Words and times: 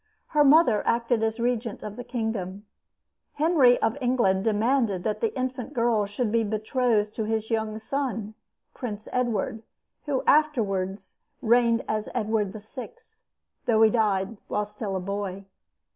Her 0.29 0.43
mother 0.43 0.81
acted 0.87 1.21
as 1.21 1.39
regent 1.39 1.83
of 1.83 1.95
the 1.95 2.03
kingdom. 2.03 2.65
Henry 3.33 3.79
of 3.83 3.95
England 4.01 4.43
demanded 4.43 5.03
that 5.03 5.21
the 5.21 5.31
infant 5.37 5.75
girl 5.75 6.07
should 6.07 6.31
be 6.31 6.43
betrothed 6.43 7.13
to 7.13 7.25
his 7.25 7.51
young 7.51 7.77
son, 7.77 8.33
Prince 8.73 9.07
Edward, 9.11 9.61
who 10.07 10.23
afterward 10.25 10.99
reigned 11.43 11.85
as 11.87 12.09
Edward 12.15 12.51
VI., 12.53 12.93
though 13.67 13.83
he 13.83 13.91
died 13.91 14.37
while 14.47 14.65
still 14.65 14.95
a 14.95 14.99
boy. 14.99 15.45